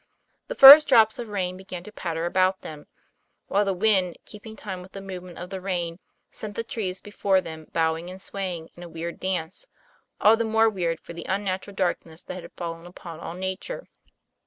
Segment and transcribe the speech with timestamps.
[0.47, 2.87] The first drops of rain began to patter about them,
[3.45, 5.99] while the wind keeping time with the movement of the rain
[6.31, 9.67] sent the trees before them bowing and sway ing in a weird dance,
[10.19, 13.85] all the more weird for the un natural darkness that had fallen upon all nature.